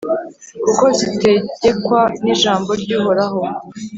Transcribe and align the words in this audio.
kuko 0.63 0.85
zitegekwa 0.97 2.01
n’ijambo 2.23 2.71
ry’Uhoraho, 2.81 3.41